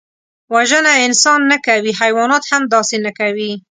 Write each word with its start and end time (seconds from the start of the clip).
وژنه 0.53 0.91
انسان 1.05 1.39
نه 1.51 1.57
کوي، 1.67 1.91
حیوانات 2.01 2.43
هم 2.51 2.61
داسې 2.73 2.95
نه 3.05 3.11
کوي 3.19 3.51